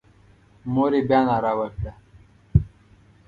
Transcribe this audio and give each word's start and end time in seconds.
مور 0.73 0.91
یې 0.97 1.01
بیا 1.09 1.19
ناره 1.27 1.53
وکړه. 1.59 1.91